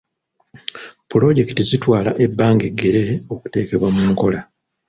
[1.09, 3.03] Pulojekiti zitwala ebbanga eggere
[3.33, 4.39] okuteekebwa mu nkola.